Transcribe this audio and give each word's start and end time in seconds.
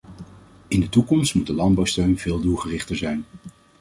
In 0.67 0.79
de 0.79 0.89
toekomst 0.89 1.35
moet 1.35 1.47
de 1.47 1.53
landbouwsteun 1.53 2.17
veel 2.17 2.41
doelgerichter 2.41 2.95
zijn. 2.95 3.25